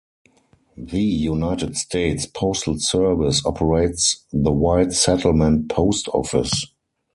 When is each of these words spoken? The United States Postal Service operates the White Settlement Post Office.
The 0.77 0.99
United 1.03 1.77
States 1.77 2.25
Postal 2.25 2.79
Service 2.79 3.45
operates 3.45 4.25
the 4.33 4.51
White 4.51 4.93
Settlement 4.93 5.69
Post 5.69 6.07
Office. 6.07 6.65